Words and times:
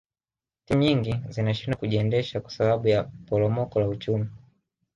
timu 0.65 0.79
nyingi 0.81 1.15
zinashindwa 1.29 1.79
kujiendesha 1.79 2.41
kwa 2.41 2.51
sababu 2.51 2.87
ya 2.87 3.03
poromoko 3.25 3.79
la 3.79 3.87
uchumi 3.87 4.29